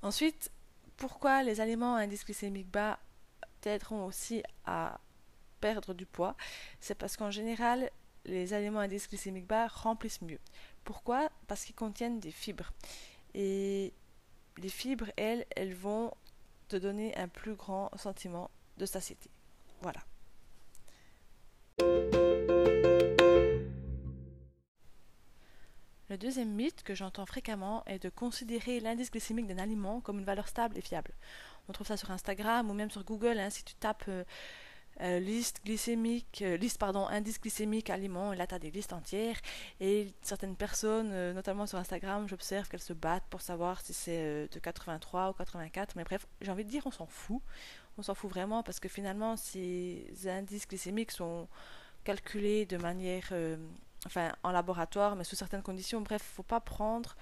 Ensuite, 0.03 0.51
pourquoi 0.97 1.43
les 1.43 1.61
aliments 1.61 1.97
à 1.97 2.01
indice 2.01 2.25
glycémique 2.25 2.71
bas 2.71 2.99
t'aideront 3.61 4.07
aussi 4.07 4.43
à 4.65 5.01
perdre 5.61 5.95
du 5.95 6.07
poids 6.07 6.37
C'est 6.81 6.95
parce 6.95 7.17
qu'en 7.17 7.31
général, 7.31 7.91
les 8.25 8.53
aliments 8.53 8.81
à 8.81 8.85
indice 8.85 9.09
glycémique 9.09 9.47
bas 9.47 9.69
remplissent 9.69 10.23
mieux. 10.23 10.41
Pourquoi? 10.85 11.31
Parce 11.47 11.65
qu'ils 11.65 11.75
contiennent 11.75 12.21
des 12.21 12.31
fibres. 12.31 12.73
Et 13.35 13.93
les 14.59 14.69
fibres, 14.69 15.11
elles, 15.17 15.47
elles 15.57 15.75
vont 15.75 16.13
te 16.69 16.77
donner 16.77 17.17
un 17.17 17.29
plus 17.29 17.55
grand 17.55 17.91
sentiment 17.97 18.51
de 18.79 18.87
satiété. 18.87 19.31
Voilà. 19.83 20.01
Le 26.09 26.17
deuxième 26.17 26.53
mythe 26.53 26.83
que 26.83 26.95
j'entends 26.95 27.27
fréquemment 27.27 27.85
est 27.87 27.99
de 27.99 28.09
considérer 28.09 28.79
l'indice 28.81 29.11
glycémique 29.11 29.49
d'un 29.49 29.59
aliment 29.59 30.01
comme 30.01 30.21
une 30.21 30.25
valeur 30.25 30.47
stable 30.47 30.79
et 30.79 30.81
fiable. 30.81 31.13
On 31.69 31.73
trouve 31.73 31.87
ça 31.87 31.97
sur 31.97 32.11
Instagram 32.11 32.71
ou 32.71 32.75
même 32.75 32.91
sur 32.91 33.05
Google. 33.05 33.39
Hein, 33.39 33.51
si 33.51 33.65
tu 33.65 33.75
tapes 33.75 34.05
euh, 34.09 34.25
euh, 35.03 35.19
liste 35.19 35.61
glycémique, 35.65 36.43
euh, 36.43 36.57
liste 36.57 36.79
pardon, 36.79 37.07
indice 37.07 37.41
glycémique 37.41 37.91
aliment, 37.91 38.33
et 38.33 38.37
là 38.37 38.47
tu 38.47 38.55
as 38.55 38.59
des 38.59 38.71
listes 38.71 38.93
entières, 38.93 39.37
et 39.81 40.15
certaines 40.23 40.57
personnes, 40.57 41.11
euh, 41.13 41.33
notamment 41.35 41.67
sur 41.67 41.79
Instagram, 41.79 42.27
j'observe 42.29 42.69
qu'elles 42.69 42.81
se 42.81 42.95
battent 42.95 43.27
pour 43.29 43.43
savoir 43.43 43.81
si 43.83 43.93
c'est 43.93 44.49
de 44.49 44.59
83 44.59 45.31
ou 45.31 45.33
84, 45.35 45.97
mais 45.97 46.05
bref, 46.05 46.27
j'ai 46.41 46.51
envie 46.51 46.65
de 46.65 46.71
dire 46.71 46.83
on 46.87 46.91
s'en 46.91 47.07
fout, 47.07 47.43
on 47.99 48.03
s'en 48.03 48.15
fout 48.15 48.31
vraiment 48.31 48.63
parce 48.63 48.81
que 48.81 48.89
finalement 48.89 49.37
ces 49.37 50.07
indices 50.27 50.67
glycémiques 50.67 51.13
sont 51.13 51.47
calculés 52.05 52.65
de 52.65 52.79
manière, 52.79 53.33
enfin 54.07 54.33
en 54.43 54.51
laboratoire, 54.51 55.17
mais 55.17 55.25
sous 55.25 55.37
certaines 55.37 55.63
conditions, 55.63 56.01
bref, 56.01 56.23
faut 56.23 56.43
pas 56.43 56.61
prendre 56.61 57.17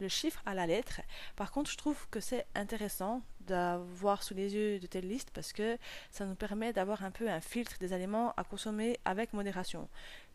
le 0.00 0.08
chiffre 0.08 0.42
à 0.46 0.54
la 0.54 0.66
lettre. 0.66 1.00
Par 1.36 1.50
contre, 1.50 1.70
je 1.70 1.76
trouve 1.76 2.08
que 2.10 2.20
c'est 2.20 2.46
intéressant 2.54 3.22
d'avoir 3.40 4.22
sous 4.22 4.34
les 4.34 4.54
yeux 4.54 4.78
de 4.78 4.86
telles 4.86 5.08
listes 5.08 5.30
parce 5.32 5.52
que 5.52 5.78
ça 6.10 6.26
nous 6.26 6.34
permet 6.34 6.72
d'avoir 6.72 7.02
un 7.04 7.10
peu 7.10 7.28
un 7.28 7.40
filtre 7.40 7.78
des 7.78 7.92
aliments 7.92 8.32
à 8.36 8.44
consommer 8.44 8.98
avec 9.04 9.32
modération. 9.32 9.88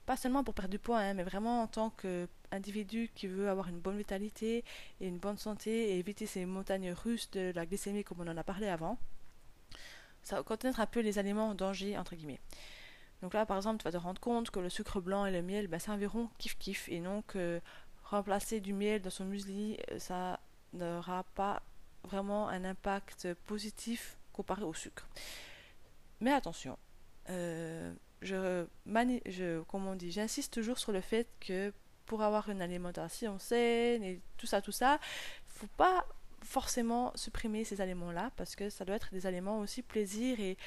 Pas 0.06 0.18
seulement 0.18 0.44
pour 0.44 0.54
perdre 0.54 0.72
du 0.72 0.80
poids, 0.80 1.00
hein, 1.00 1.14
mais 1.14 1.24
vraiment 1.24 1.62
en 1.62 1.68
tant 1.68 1.92
qu'individu 1.92 3.10
qui 3.16 3.28
veut 3.28 3.50
avoir 3.50 3.70
une 3.70 3.80
bonne 3.80 3.98
vitalité 3.98 4.66
et 5.00 5.08
une 5.08 5.18
bonne 5.18 5.38
santé 5.38 5.92
et 5.92 6.00
éviter 6.00 6.26
ces 6.26 6.46
montagnes 6.46 6.92
russes 6.92 7.32
de 7.32 7.54
la 7.56 7.66
glycémie 7.66 8.04
comme 8.04 8.20
on 8.20 8.28
en 8.28 8.36
a 8.36 8.44
parlé 8.44 8.68
avant. 8.68 8.98
Ça 10.24 10.42
contenir 10.44 10.80
un 10.80 10.86
peu 10.86 11.00
les 11.00 11.20
aliments 11.20 11.50
en 11.50 11.56
danger, 11.56 11.98
entre 11.98 12.16
guillemets. 12.16 12.40
Donc 13.24 13.34
là, 13.34 13.46
par 13.46 13.56
exemple, 13.56 13.78
tu 13.78 13.86
vas 13.86 13.92
te 13.94 13.98
rendre 13.98 14.20
compte 14.20 14.52
que 14.52 14.60
le 14.60 14.70
sucre 14.70 15.00
blanc 15.00 15.26
et 15.26 15.32
le 15.32 15.42
miel, 15.42 15.68
ben, 15.68 15.80
c'est 15.80 15.92
environ 15.92 16.30
kiff-kiff. 16.40 16.90
Et 16.90 17.00
donc, 17.00 17.38
euh, 17.38 17.62
remplacer 18.14 18.60
du 18.60 18.74
miel 18.74 19.02
dans 19.02 19.10
son 19.10 19.26
muesli, 19.26 19.78
euh, 19.92 20.00
ça 20.00 20.40
n'aura 20.74 21.24
pas 21.36 21.64
vraiment 22.04 22.48
un 22.48 22.64
impact 22.64 23.34
positif 23.46 24.18
comparé 24.32 24.64
au 24.64 24.74
sucre. 24.74 25.08
Mais 26.20 26.32
attention, 26.32 26.78
euh, 27.30 27.94
on 29.74 29.96
dit, 29.96 30.12
j'insiste 30.12 30.54
toujours 30.54 30.78
sur 30.78 30.92
le 30.92 31.02
fait 31.02 31.28
que 31.40 31.74
pour 32.06 32.22
avoir 32.22 32.50
une 32.50 32.62
alimentation 32.62 33.40
saine 33.40 34.04
et 34.04 34.22
tout 34.38 34.46
ça, 34.46 34.62
tout 34.62 34.72
ça, 34.72 35.00
faut 35.48 35.68
pas 35.78 36.06
forcément 36.42 37.12
supprimer 37.16 37.64
ces 37.64 37.82
aliments-là 37.82 38.32
parce 38.36 38.56
que 38.56 38.70
ça 38.70 38.86
doit 38.86 38.98
être 38.98 39.12
des 39.12 39.26
aliments 39.26 39.60
aussi 39.60 39.82
plaisir 39.82 40.40
et, 40.40 40.58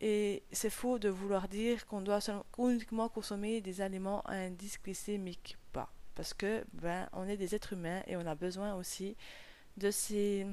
et 0.00 0.42
c'est 0.50 0.70
faux 0.70 0.98
de 0.98 1.08
vouloir 1.08 1.48
dire 1.48 1.86
qu'on 1.86 2.00
doit 2.00 2.20
uniquement 2.58 3.08
consommer 3.08 3.60
des 3.60 3.80
aliments 3.80 4.22
à 4.22 4.34
indice 4.34 4.80
glycémique 4.82 5.58
parce 6.14 6.34
que 6.34 6.64
ben 6.72 7.08
on 7.12 7.28
est 7.28 7.36
des 7.36 7.54
êtres 7.54 7.72
humains 7.72 8.02
et 8.06 8.16
on 8.16 8.26
a 8.26 8.34
besoin 8.34 8.74
aussi 8.74 9.16
de 9.76 9.90
ces 9.90 10.46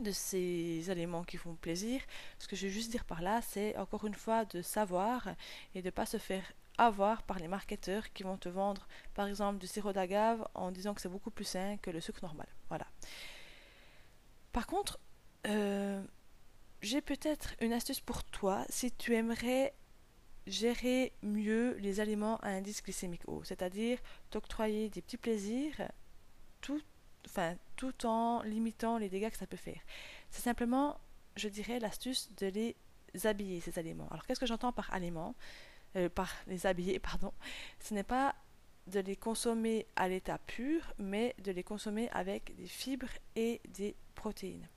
de 0.00 0.10
ces 0.10 0.90
aliments 0.90 1.22
qui 1.24 1.36
font 1.36 1.54
plaisir. 1.54 2.00
Ce 2.38 2.48
que 2.48 2.56
je 2.56 2.66
veux 2.66 2.72
juste 2.72 2.90
dire 2.90 3.04
par 3.04 3.22
là, 3.22 3.40
c'est 3.42 3.76
encore 3.76 4.04
une 4.06 4.14
fois 4.14 4.44
de 4.44 4.60
savoir 4.62 5.28
et 5.74 5.82
de 5.82 5.86
ne 5.86 5.90
pas 5.90 6.06
se 6.06 6.18
faire 6.18 6.52
avoir 6.78 7.22
par 7.22 7.38
les 7.38 7.46
marketeurs 7.46 8.12
qui 8.12 8.24
vont 8.24 8.36
te 8.36 8.48
vendre 8.48 8.88
par 9.14 9.28
exemple 9.28 9.58
du 9.58 9.66
sirop 9.66 9.92
d'agave 9.92 10.46
en 10.54 10.72
disant 10.72 10.94
que 10.94 11.00
c'est 11.00 11.08
beaucoup 11.08 11.30
plus 11.30 11.44
sain 11.44 11.76
que 11.76 11.90
le 11.90 12.00
sucre 12.00 12.20
normal. 12.22 12.48
Voilà. 12.68 12.86
Par 14.52 14.66
contre, 14.66 14.98
euh, 15.46 16.02
j'ai 16.80 17.00
peut-être 17.00 17.54
une 17.60 17.72
astuce 17.72 18.00
pour 18.00 18.24
toi 18.24 18.64
si 18.68 18.90
tu 18.90 19.14
aimerais 19.14 19.74
gérer 20.46 21.12
mieux 21.22 21.74
les 21.80 22.00
aliments 22.00 22.36
à 22.38 22.48
indice 22.48 22.82
glycémique 22.82 23.22
haut, 23.26 23.42
c'est-à-dire 23.44 23.98
t'octroyer 24.30 24.88
des 24.88 25.02
petits 25.02 25.16
plaisirs 25.16 25.90
tout, 26.60 26.82
en 28.04 28.42
limitant 28.42 28.98
les 28.98 29.08
dégâts 29.08 29.30
que 29.30 29.36
ça 29.36 29.46
peut 29.46 29.56
faire. 29.56 29.80
C'est 30.30 30.42
simplement, 30.42 30.98
je 31.36 31.48
dirais, 31.48 31.78
l'astuce 31.78 32.30
de 32.36 32.46
les 32.46 32.76
habiller, 33.24 33.60
ces 33.60 33.78
aliments. 33.78 34.08
Alors 34.10 34.26
qu'est-ce 34.26 34.40
que 34.40 34.46
j'entends 34.46 34.72
par 34.72 34.92
aliments? 34.92 35.34
Euh, 35.96 36.08
Par 36.08 36.32
les 36.46 36.66
habiller, 36.66 36.98
pardon. 37.10 37.32
Ce 37.80 37.94
n'est 37.94 38.02
pas 38.04 38.34
de 38.86 39.00
les 39.00 39.16
consommer 39.16 39.86
à 39.96 40.08
l'état 40.08 40.38
pur, 40.38 40.92
mais 40.98 41.34
de 41.42 41.52
les 41.52 41.62
consommer 41.62 42.10
avec 42.10 42.54
des 42.56 42.66
fibres 42.66 43.08
et 43.36 43.60
des 43.68 43.96
protéines. 44.14 44.68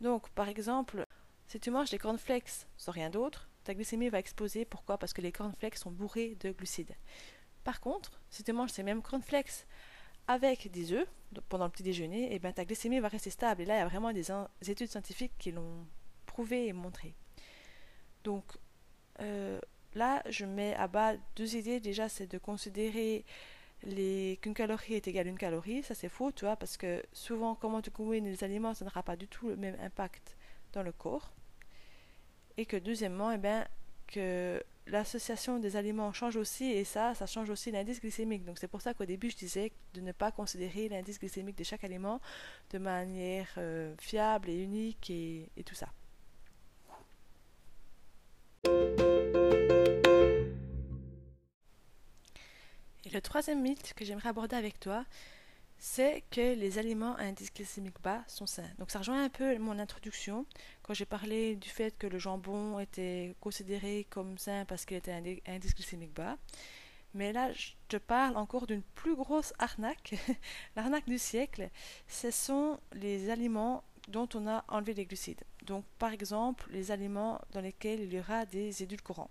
Donc, 0.00 0.30
par 0.30 0.48
exemple, 0.48 1.06
si 1.46 1.58
tu 1.60 1.70
manges 1.70 1.90
des 1.90 1.98
cornflakes 1.98 2.66
sans 2.76 2.92
rien 2.92 3.10
d'autre, 3.10 3.47
ta 3.68 3.74
glycémie 3.74 4.08
va 4.08 4.18
exploser. 4.18 4.64
Pourquoi? 4.64 4.96
Parce 4.96 5.12
que 5.12 5.20
les 5.20 5.30
cornflakes 5.30 5.76
sont 5.76 5.90
bourrés 5.90 6.38
de 6.40 6.52
glucides. 6.52 6.94
Par 7.64 7.80
contre, 7.80 8.18
si 8.30 8.42
tu 8.42 8.50
manges 8.54 8.70
ces 8.70 8.82
mêmes 8.82 9.02
cornflakes 9.02 9.66
avec 10.26 10.70
des 10.70 10.94
œufs 10.94 11.06
pendant 11.50 11.66
le 11.66 11.70
petit 11.70 11.82
déjeuner, 11.82 12.28
eh 12.30 12.38
ben, 12.38 12.50
ta 12.50 12.64
glycémie 12.64 12.98
va 12.98 13.08
rester 13.08 13.28
stable. 13.28 13.60
Et 13.60 13.64
là, 13.66 13.74
il 13.76 13.78
y 13.80 13.82
a 13.82 13.86
vraiment 13.86 14.10
des, 14.10 14.30
études 14.70 14.88
scientifiques 14.88 15.34
qui 15.38 15.52
l'ont 15.52 15.86
prouvé 16.24 16.68
et 16.68 16.72
montré. 16.72 17.14
Donc, 18.24 18.44
euh, 19.20 19.60
là, 19.94 20.22
je 20.30 20.46
mets 20.46 20.74
à 20.76 20.88
bas 20.88 21.16
deux 21.36 21.56
idées. 21.56 21.78
Déjà, 21.78 22.08
c'est 22.08 22.26
de 22.26 22.38
considérer 22.38 23.26
qu'une 23.82 24.54
calorie 24.54 24.94
est 24.94 25.08
égale 25.08 25.26
à 25.26 25.30
une 25.30 25.36
calorie. 25.36 25.82
Ça, 25.82 25.94
c'est 25.94 26.08
faux, 26.08 26.32
tu 26.32 26.46
vois, 26.46 26.56
parce 26.56 26.78
que 26.78 27.04
souvent, 27.12 27.54
comment 27.54 27.82
tu 27.82 27.90
combines 27.90 28.24
les 28.24 28.44
aliments, 28.44 28.72
ça 28.72 28.86
n'aura 28.86 29.02
pas 29.02 29.16
du 29.16 29.28
tout 29.28 29.48
le 29.48 29.56
même 29.56 29.76
impact 29.78 30.38
dans 30.72 30.82
le 30.82 30.92
corps 30.92 31.34
et 32.58 32.66
que 32.66 32.76
deuxièmement, 32.76 33.30
eh 33.30 33.38
bien, 33.38 33.66
que 34.08 34.62
l'association 34.88 35.58
des 35.58 35.76
aliments 35.76 36.12
change 36.12 36.36
aussi 36.36 36.64
et 36.64 36.84
ça, 36.84 37.14
ça 37.14 37.26
change 37.26 37.50
aussi 37.50 37.70
l'indice 37.70 38.00
glycémique. 38.00 38.44
Donc 38.44 38.58
c'est 38.58 38.68
pour 38.68 38.82
ça 38.82 38.94
qu'au 38.94 39.04
début 39.04 39.30
je 39.30 39.36
disais 39.36 39.72
de 39.94 40.00
ne 40.00 40.12
pas 40.12 40.32
considérer 40.32 40.88
l'indice 40.88 41.18
glycémique 41.18 41.56
de 41.56 41.64
chaque 41.64 41.84
aliment 41.84 42.20
de 42.70 42.78
manière 42.78 43.48
euh, 43.58 43.94
fiable 43.98 44.48
et 44.48 44.56
unique 44.56 45.10
et, 45.10 45.48
et 45.56 45.62
tout 45.62 45.74
ça. 45.74 45.88
Et 53.04 53.10
le 53.10 53.20
troisième 53.20 53.62
mythe 53.62 53.94
que 53.94 54.04
j'aimerais 54.04 54.30
aborder 54.30 54.56
avec 54.56 54.80
toi, 54.80 55.04
c'est 55.78 56.24
que 56.30 56.54
les 56.54 56.78
aliments 56.78 57.14
à 57.16 57.22
indice 57.22 57.52
glycémique 57.52 58.00
bas 58.02 58.24
sont 58.26 58.46
sains. 58.46 58.70
Donc 58.78 58.90
ça 58.90 58.98
rejoint 58.98 59.24
un 59.24 59.28
peu 59.28 59.56
mon 59.58 59.78
introduction 59.78 60.44
quand 60.82 60.94
j'ai 60.94 61.06
parlé 61.06 61.56
du 61.56 61.68
fait 61.68 61.96
que 61.96 62.06
le 62.06 62.18
jambon 62.18 62.78
était 62.80 63.34
considéré 63.40 64.06
comme 64.10 64.38
sain 64.38 64.64
parce 64.66 64.84
qu'il 64.84 64.96
était 64.96 65.12
à 65.12 65.52
indice 65.52 65.74
glycémique 65.74 66.14
bas. 66.14 66.36
Mais 67.14 67.32
là, 67.32 67.52
je 67.52 67.70
te 67.88 67.96
parle 67.96 68.36
encore 68.36 68.66
d'une 68.66 68.82
plus 68.82 69.16
grosse 69.16 69.52
arnaque. 69.58 70.14
L'arnaque 70.76 71.06
du 71.06 71.18
siècle, 71.18 71.70
ce 72.06 72.30
sont 72.30 72.78
les 72.92 73.30
aliments 73.30 73.82
dont 74.08 74.28
on 74.34 74.46
a 74.46 74.64
enlevé 74.68 74.94
les 74.94 75.06
glucides. 75.06 75.44
Donc 75.64 75.84
par 75.98 76.12
exemple, 76.12 76.68
les 76.70 76.90
aliments 76.90 77.40
dans 77.52 77.60
lesquels 77.60 78.00
il 78.00 78.12
y 78.12 78.18
aura 78.18 78.46
des 78.46 78.82
édulcorants. 78.82 79.30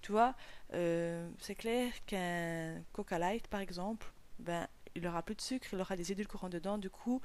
Tu 0.00 0.12
vois, 0.12 0.34
euh, 0.74 1.28
c'est 1.40 1.54
clair 1.54 1.92
qu'un 2.06 2.82
Coca 2.92 3.18
Light, 3.18 3.48
par 3.48 3.60
exemple, 3.60 4.12
ben, 4.38 4.68
il 4.94 5.06
aura 5.06 5.22
plus 5.22 5.34
de 5.34 5.40
sucre, 5.40 5.68
il 5.72 5.80
aura 5.80 5.96
des 5.96 6.12
édulcorants 6.12 6.48
dedans, 6.48 6.78
du 6.78 6.90
coup, 6.90 7.20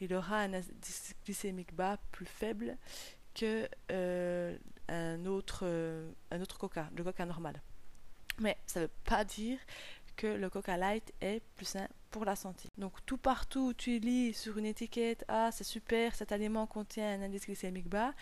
il 0.00 0.12
aura 0.14 0.38
un 0.40 0.54
indice 0.54 1.14
glycémique 1.24 1.74
bas 1.74 1.98
plus 2.12 2.26
faible 2.26 2.76
que 3.34 3.68
euh, 3.92 4.56
un, 4.88 5.24
autre, 5.26 5.60
euh, 5.62 6.10
autre 6.32 6.58
coca, 6.58 6.90
le 6.96 7.04
coca 7.04 7.24
normal. 7.26 7.60
Mais 8.38 8.56
ça 8.66 8.80
ne 8.80 8.84
veut 8.84 8.92
pas 9.04 9.24
dire 9.24 9.58
que 10.16 10.26
le 10.26 10.50
coca 10.50 10.76
light 10.76 11.12
est 11.20 11.42
plus 11.56 11.66
sain 11.66 11.88
pour 12.10 12.24
la 12.24 12.36
santé. 12.36 12.68
Donc 12.76 12.92
tout 13.06 13.18
partout 13.18 13.68
où 13.68 13.72
tu 13.72 13.98
lis 13.98 14.34
sur 14.34 14.58
une 14.58 14.66
étiquette 14.66 15.24
Ah 15.28 15.50
c'est 15.52 15.64
super, 15.64 16.14
cet 16.14 16.32
aliment 16.32 16.66
contient 16.66 17.08
un 17.14 17.22
indice 17.22 17.46
glycémique 17.46 17.88
bas, 17.88 18.12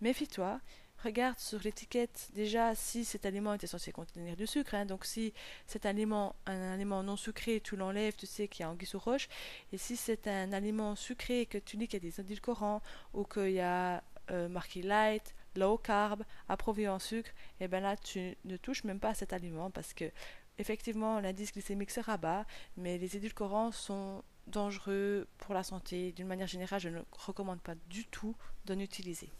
méfie-toi, 0.00 0.60
regarde 1.02 1.38
sur 1.38 1.60
l'étiquette 1.60 2.30
déjà 2.34 2.74
si 2.74 3.04
cet 3.04 3.26
aliment 3.26 3.54
était 3.54 3.66
censé 3.66 3.92
contenir 3.92 4.36
du 4.36 4.46
sucre. 4.46 4.74
Hein. 4.74 4.86
donc 4.86 5.04
si 5.04 5.32
cet 5.66 5.86
aliment, 5.86 6.34
un 6.46 6.74
aliment 6.74 7.02
non 7.02 7.16
sucré, 7.16 7.60
tu 7.60 7.76
l'enlèves, 7.76 8.16
tu 8.16 8.26
sais 8.26 8.48
qu'il 8.48 8.62
y 8.62 8.64
a 8.64 8.70
anguille 8.70 8.86
sous 8.86 8.98
roche. 8.98 9.28
Et 9.72 9.78
si 9.78 9.96
c'est 9.96 10.26
un 10.26 10.52
aliment 10.52 10.96
sucré 10.96 11.46
que 11.46 11.58
tu 11.58 11.76
dis 11.76 11.88
qu'il 11.88 12.02
y 12.02 12.06
a 12.06 12.10
des 12.10 12.20
édulcorants 12.20 12.82
ou 13.14 13.24
qu'il 13.24 13.52
y 13.52 13.60
a 13.60 14.02
euh, 14.30 14.48
marqué 14.48 14.82
light, 14.82 15.34
low 15.54 15.78
carb, 15.78 16.22
approuvé 16.48 16.88
en 16.88 16.98
sucre, 16.98 17.30
et 17.60 17.64
eh 17.64 17.68
bien 17.68 17.80
là 17.80 17.96
tu 17.96 18.36
ne 18.44 18.56
touches 18.56 18.84
même 18.84 19.00
pas 19.00 19.10
à 19.10 19.14
cet 19.14 19.32
aliment 19.32 19.70
parce 19.70 19.94
que 19.94 20.10
effectivement 20.58 21.20
l'indice 21.20 21.52
glycémique 21.52 21.90
sera 21.90 22.16
bas, 22.16 22.46
mais 22.76 22.98
les 22.98 23.16
édulcorants 23.16 23.72
sont 23.72 24.22
dangereux 24.46 25.26
pour 25.38 25.54
la 25.54 25.62
santé. 25.62 26.12
D'une 26.12 26.26
manière 26.26 26.46
générale, 26.46 26.80
je 26.80 26.88
ne 26.88 27.00
recommande 27.12 27.60
pas 27.60 27.74
du 27.88 28.06
tout 28.06 28.36
d'en 28.64 28.78
utiliser. 28.78 29.30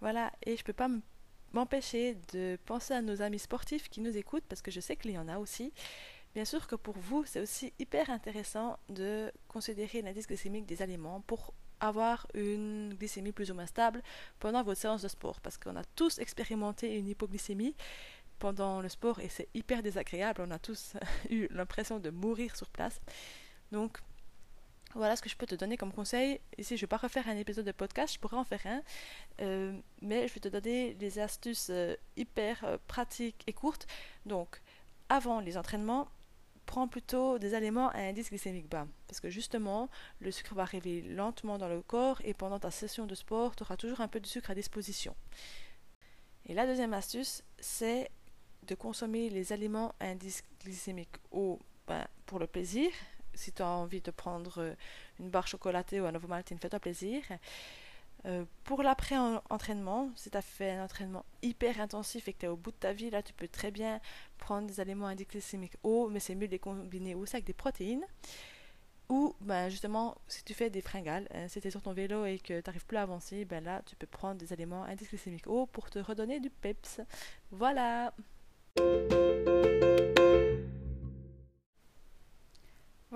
Voilà, 0.00 0.30
et 0.44 0.56
je 0.56 0.62
peux 0.62 0.72
pas 0.72 0.88
m'empêcher 1.52 2.16
de 2.32 2.58
penser 2.64 2.94
à 2.94 3.02
nos 3.02 3.22
amis 3.22 3.40
sportifs 3.40 3.88
qui 3.88 4.00
nous 4.00 4.16
écoutent, 4.16 4.44
parce 4.48 4.62
que 4.62 4.70
je 4.70 4.78
sais 4.78 4.94
qu'il 4.94 5.10
y 5.10 5.18
en 5.18 5.26
a 5.26 5.38
aussi. 5.38 5.72
Bien 6.32 6.44
sûr 6.44 6.66
que 6.68 6.76
pour 6.76 6.96
vous, 6.96 7.24
c'est 7.24 7.40
aussi 7.40 7.72
hyper 7.80 8.10
intéressant 8.10 8.78
de 8.88 9.32
considérer 9.48 10.02
l'indice 10.02 10.28
glycémique 10.28 10.66
des 10.66 10.80
aliments 10.80 11.22
pour 11.22 11.54
avoir 11.80 12.26
une 12.34 12.94
glycémie 12.94 13.32
plus 13.32 13.50
ou 13.50 13.54
moins 13.54 13.66
stable 13.66 14.00
pendant 14.38 14.62
votre 14.62 14.80
séance 14.80 15.02
de 15.02 15.08
sport, 15.08 15.40
parce 15.40 15.58
qu'on 15.58 15.74
a 15.74 15.84
tous 15.96 16.18
expérimenté 16.18 16.94
une 16.94 17.08
hypoglycémie 17.08 17.74
pendant 18.38 18.80
le 18.80 18.88
sport 18.88 19.18
et 19.18 19.28
c'est 19.28 19.48
hyper 19.54 19.82
désagréable, 19.82 20.42
on 20.46 20.50
a 20.50 20.58
tous 20.58 20.92
eu 21.30 21.48
l'impression 21.50 21.98
de 21.98 22.10
mourir 22.10 22.54
sur 22.54 22.70
place. 22.70 23.00
Donc 23.72 23.98
voilà 24.94 25.16
ce 25.16 25.22
que 25.22 25.28
je 25.28 25.36
peux 25.36 25.46
te 25.46 25.54
donner 25.54 25.76
comme 25.76 25.92
conseil. 25.92 26.40
Ici, 26.58 26.76
je 26.76 26.80
ne 26.80 26.80
vais 26.82 26.86
pas 26.86 26.96
refaire 26.96 27.28
un 27.28 27.36
épisode 27.36 27.66
de 27.66 27.72
podcast, 27.72 28.14
je 28.14 28.18
pourrais 28.18 28.36
en 28.36 28.44
faire 28.44 28.64
un. 28.66 28.82
Euh, 29.40 29.78
mais 30.00 30.26
je 30.28 30.34
vais 30.34 30.40
te 30.40 30.48
donner 30.48 30.94
des 30.94 31.18
astuces 31.18 31.68
euh, 31.70 31.94
hyper 32.16 32.64
euh, 32.64 32.78
pratiques 32.86 33.42
et 33.46 33.52
courtes. 33.52 33.86
Donc, 34.24 34.60
avant 35.08 35.40
les 35.40 35.58
entraînements, 35.58 36.08
prends 36.64 36.88
plutôt 36.88 37.38
des 37.38 37.54
aliments 37.54 37.90
à 37.90 38.00
indice 38.00 38.30
glycémique 38.30 38.68
bas. 38.68 38.86
Parce 39.06 39.20
que 39.20 39.30
justement, 39.30 39.88
le 40.20 40.30
sucre 40.30 40.54
va 40.54 40.62
arriver 40.62 41.02
lentement 41.02 41.58
dans 41.58 41.68
le 41.68 41.82
corps 41.82 42.20
et 42.24 42.34
pendant 42.34 42.58
ta 42.58 42.70
session 42.70 43.06
de 43.06 43.14
sport, 43.14 43.54
tu 43.54 43.62
auras 43.62 43.76
toujours 43.76 44.00
un 44.00 44.08
peu 44.08 44.20
de 44.20 44.26
sucre 44.26 44.50
à 44.50 44.54
disposition. 44.54 45.14
Et 46.46 46.54
la 46.54 46.66
deuxième 46.66 46.94
astuce, 46.94 47.42
c'est 47.58 48.10
de 48.66 48.74
consommer 48.74 49.30
les 49.30 49.52
aliments 49.52 49.94
à 50.00 50.06
indice 50.06 50.42
glycémique 50.64 51.16
haut 51.30 51.60
ben, 51.86 52.06
pour 52.26 52.38
le 52.38 52.46
plaisir, 52.46 52.90
si 53.36 53.52
tu 53.52 53.62
as 53.62 53.68
envie 53.68 54.00
de 54.00 54.10
prendre 54.10 54.60
euh, 54.60 54.74
une 55.20 55.30
barre 55.30 55.46
chocolatée 55.46 56.00
ou 56.00 56.06
un 56.06 56.14
Ovomaltine, 56.14 56.58
fais-toi 56.58 56.80
plaisir. 56.80 57.22
Euh, 58.24 58.44
pour 58.64 58.82
l'après-entraînement, 58.82 60.10
si 60.16 60.30
tu 60.30 60.36
as 60.36 60.42
fait 60.42 60.72
un 60.72 60.84
entraînement 60.84 61.24
hyper 61.42 61.80
intensif 61.80 62.26
et 62.26 62.32
que 62.32 62.38
tu 62.40 62.46
es 62.46 62.48
au 62.48 62.56
bout 62.56 62.72
de 62.72 62.76
ta 62.76 62.92
vie, 62.92 63.10
là 63.10 63.22
tu 63.22 63.32
peux 63.32 63.46
très 63.46 63.70
bien 63.70 64.00
prendre 64.38 64.66
des 64.66 64.80
aliments 64.80 65.12
glycémiques 65.14 65.76
hauts, 65.84 66.08
mais 66.08 66.18
c'est 66.18 66.34
mieux 66.34 66.48
de 66.48 66.52
les 66.52 66.58
combiner 66.58 67.14
aussi 67.14 67.36
avec 67.36 67.46
des 67.46 67.52
protéines. 67.52 68.04
Ou 69.08 69.36
ben, 69.40 69.68
justement, 69.68 70.16
si 70.26 70.42
tu 70.42 70.52
fais 70.52 70.68
des 70.68 70.80
fringales, 70.80 71.28
hein, 71.32 71.46
si 71.46 71.60
tu 71.60 71.68
es 71.68 71.70
sur 71.70 71.82
ton 71.82 71.92
vélo 71.92 72.24
et 72.24 72.40
que 72.40 72.60
tu 72.60 72.68
n'arrives 72.68 72.86
plus 72.86 72.96
à 72.96 73.02
avancer, 73.02 73.44
ben 73.44 73.62
là 73.62 73.82
tu 73.86 73.94
peux 73.94 74.08
prendre 74.08 74.40
des 74.40 74.52
aliments 74.52 74.84
glycémiques 74.96 75.46
hauts 75.46 75.66
pour 75.66 75.90
te 75.90 76.00
redonner 76.00 76.40
du 76.40 76.50
peps. 76.50 77.00
Voilà! 77.52 78.12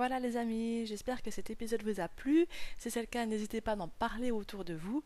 Voilà 0.01 0.19
les 0.19 0.39
amis, 0.39 0.87
j'espère 0.87 1.21
que 1.21 1.31
cet 1.31 1.51
épisode 1.51 1.83
vous 1.83 2.01
a 2.01 2.09
plu. 2.09 2.47
Si 2.79 2.91
c'est 2.91 3.03
le 3.03 3.07
cas, 3.07 3.27
n'hésitez 3.27 3.61
pas 3.61 3.77
d'en 3.77 3.89
parler 3.89 4.31
autour 4.31 4.65
de 4.65 4.73
vous. 4.73 5.05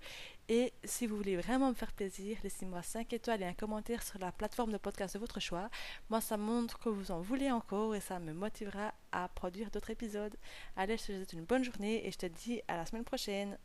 Et 0.49 0.73
si 0.85 1.09
vous 1.09 1.17
voulez 1.17 1.37
vraiment 1.37 1.71
me 1.71 1.75
faire 1.75 1.91
plaisir, 1.91 2.39
laissez-moi 2.45 2.81
5 2.81 3.13
étoiles 3.13 3.43
et 3.43 3.45
un 3.45 3.55
commentaire 3.55 4.05
sur 4.05 4.21
la 4.21 4.31
plateforme 4.31 4.71
de 4.71 4.77
podcast 4.77 5.15
de 5.15 5.19
votre 5.19 5.41
choix. 5.41 5.69
Moi, 6.11 6.21
ça 6.21 6.37
montre 6.37 6.79
que 6.79 6.91
vous 6.91 7.11
en 7.11 7.21
voulez 7.21 7.51
encore 7.51 7.97
et 7.97 8.01
ça 8.01 8.21
me 8.21 8.33
motivera 8.33 8.95
à 9.11 9.27
produire 9.27 9.69
d'autres 9.73 9.91
épisodes. 9.91 10.37
Allez, 10.77 10.97
je 10.97 11.07
te 11.07 11.13
souhaite 11.13 11.33
une 11.33 11.45
bonne 11.45 11.65
journée 11.65 12.07
et 12.07 12.13
je 12.13 12.19
te 12.19 12.27
dis 12.27 12.63
à 12.69 12.77
la 12.77 12.87
semaine 12.87 13.03
prochaine. 13.03 13.59